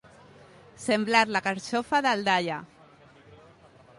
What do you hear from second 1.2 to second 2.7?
la carxofa d'Aldaia.